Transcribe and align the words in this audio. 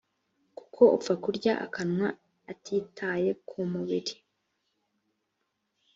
kuko 0.57 0.81
upfa 0.95 1.13
kurya 1.23 1.53
akanywa 1.65 2.07
atitaye 2.51 3.29
ku 3.47 3.59
mubiri 3.71 4.15